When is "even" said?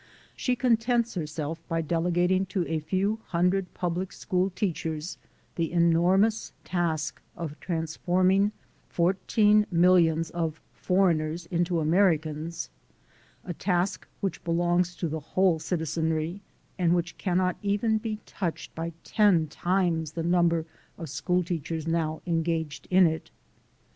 17.61-17.99